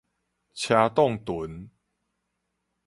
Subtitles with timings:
[0.55, 1.69] 車擋脣